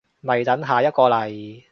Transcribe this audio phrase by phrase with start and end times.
[0.21, 1.63] 咪等下一個嚟